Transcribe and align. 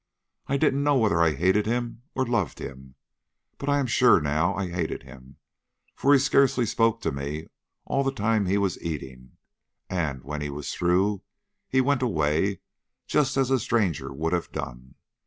I 0.47 0.57
didn't 0.57 0.81
know 0.83 0.97
whether 0.97 1.21
I 1.21 1.35
hated 1.35 1.67
him 1.67 2.01
or 2.15 2.25
loved 2.25 2.57
him. 2.57 2.95
But 3.59 3.69
I 3.69 3.77
am 3.77 3.85
sure 3.85 4.19
now 4.19 4.55
I 4.55 4.67
hated 4.71 5.03
him, 5.03 5.35
for 5.95 6.11
he 6.11 6.17
scarcely 6.17 6.65
spoke 6.65 7.01
to 7.01 7.11
me 7.11 7.49
all 7.85 8.03
the 8.03 8.09
time 8.11 8.47
he 8.47 8.57
was 8.57 8.81
eating, 8.81 9.33
and 9.91 10.23
when 10.23 10.41
he 10.41 10.49
was 10.49 10.73
through, 10.73 11.21
he 11.69 11.81
went 11.81 12.01
away 12.01 12.61
just 13.05 13.37
as 13.37 13.51
a 13.51 13.59
stranger 13.59 14.11
would 14.11 14.33
have 14.33 14.51
done. 14.51 14.95